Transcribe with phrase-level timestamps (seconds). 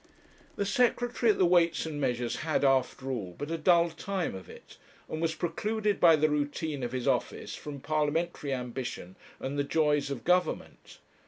[0.55, 4.49] The Secretary at the Weights and Measures had, after all, but a dull time of
[4.49, 4.77] it,
[5.07, 10.09] and was precluded by the routine of his office from parliamentary ambition and the joys
[10.09, 10.97] of government.